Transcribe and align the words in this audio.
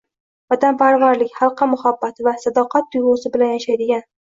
vatanparvarlik, 0.53 1.35
xalqqa 1.41 1.69
muhabbat 1.75 2.25
va 2.31 2.35
sadoqat 2.47 2.91
tuyg‘usi 2.99 3.35
bilan 3.39 3.57
yashaydigan 3.57 4.07